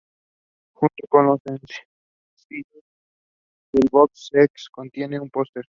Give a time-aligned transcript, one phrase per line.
[0.73, 1.77] Junto con los sencillos,
[3.73, 5.59] el "box set" contiene un póster.